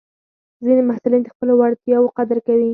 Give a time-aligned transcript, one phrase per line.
[0.65, 2.69] ځینې محصلین د خپلو وړتیاوو قدر کوي.